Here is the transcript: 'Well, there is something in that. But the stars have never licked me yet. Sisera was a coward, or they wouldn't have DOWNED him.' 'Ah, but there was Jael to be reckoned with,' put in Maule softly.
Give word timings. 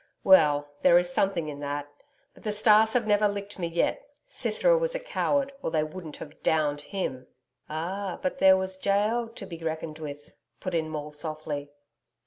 'Well, 0.23 0.67
there 0.81 0.97
is 0.97 1.13
something 1.13 1.47
in 1.47 1.59
that. 1.59 1.87
But 2.33 2.41
the 2.41 2.51
stars 2.51 2.93
have 2.93 3.05
never 3.05 3.27
licked 3.27 3.59
me 3.59 3.67
yet. 3.67 4.01
Sisera 4.25 4.75
was 4.75 4.95
a 4.95 4.99
coward, 4.99 5.53
or 5.61 5.69
they 5.69 5.83
wouldn't 5.83 6.15
have 6.17 6.41
DOWNED 6.41 6.81
him.' 6.81 7.27
'Ah, 7.69 8.17
but 8.19 8.39
there 8.39 8.57
was 8.57 8.83
Jael 8.83 9.29
to 9.29 9.45
be 9.45 9.59
reckoned 9.59 9.99
with,' 9.99 10.33
put 10.59 10.73
in 10.73 10.89
Maule 10.89 11.13
softly. 11.13 11.69